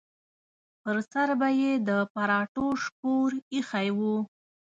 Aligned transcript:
پر 0.81 0.97
سر 1.11 1.29
به 1.39 1.49
یې 1.59 1.71
د 1.87 1.89
پراټو 2.13 2.67
شکور 2.83 3.29
ایښی 3.53 3.89
و. 3.97 3.99